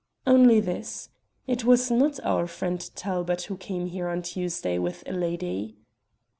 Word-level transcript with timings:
"Only 0.25 0.59
this 0.59 1.09
it 1.45 1.63
was 1.63 1.91
not 1.91 2.19
our 2.25 2.47
friend 2.47 2.81
Talbot 2.95 3.43
who 3.43 3.55
came 3.57 3.85
here 3.85 4.07
on 4.07 4.23
Tuesday 4.23 4.79
with 4.79 5.03
a 5.05 5.11
lady." 5.13 5.77